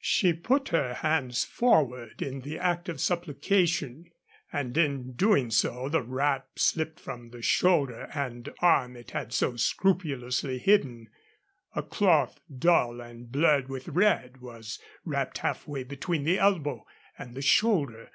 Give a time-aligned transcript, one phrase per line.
[0.00, 4.10] She put her hands forward in the act of supplication,
[4.50, 9.56] and in doing so the wrap slipped from the shoulder and arm it had so
[9.56, 11.10] scrupulously hidden.
[11.74, 16.86] A cloth, dull and blurred with red, was wrapped half way between the elbow
[17.18, 18.10] and the shoulder.